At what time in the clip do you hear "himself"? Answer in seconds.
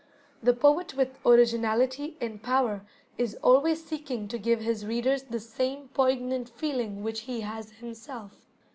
7.73-8.31